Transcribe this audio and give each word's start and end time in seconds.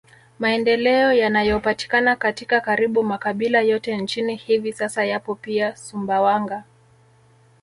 Maendeleo 0.39 1.13
yanayopatikana 1.13 2.15
katika 2.15 2.61
karibu 2.61 3.03
makabila 3.03 3.61
yote 3.61 3.97
nchini 3.97 4.35
hivi 4.35 4.73
sasa 4.73 5.05
yapo 5.05 5.35
pia 5.35 5.75
Sumbawanga 5.75 6.63